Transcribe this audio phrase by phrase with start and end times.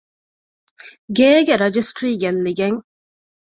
[1.17, 2.79] ގޭގެ ރަޖިސްޓްރީ ގެއްލިގެން